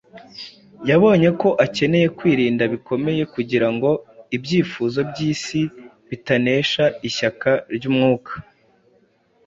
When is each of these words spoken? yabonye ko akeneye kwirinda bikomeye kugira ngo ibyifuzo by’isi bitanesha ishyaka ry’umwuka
yabonye 0.89 1.29
ko 1.41 1.49
akeneye 1.65 2.07
kwirinda 2.17 2.63
bikomeye 2.73 3.23
kugira 3.33 3.67
ngo 3.73 3.89
ibyifuzo 4.35 4.99
by’isi 5.09 5.61
bitanesha 6.09 6.83
ishyaka 7.07 7.49
ry’umwuka 7.75 8.33